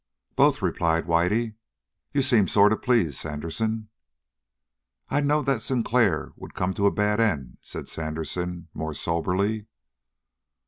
[0.35, 1.53] "Both," replied Whitey.
[2.11, 3.89] "You seem sort of pleased, Sandersen?"
[5.09, 9.67] "I knowed that Sinclair would come to a bad end," said Sandersen more soberly.